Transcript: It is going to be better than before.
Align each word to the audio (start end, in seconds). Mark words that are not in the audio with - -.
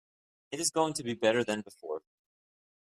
It 0.49 0.59
is 0.59 0.71
going 0.71 0.93
to 0.95 1.03
be 1.03 1.13
better 1.13 1.43
than 1.43 1.61
before. 1.61 2.01